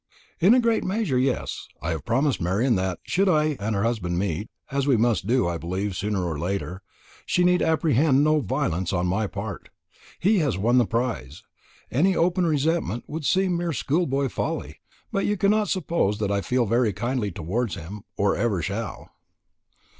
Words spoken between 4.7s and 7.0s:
as we must do, I believe, sooner or later,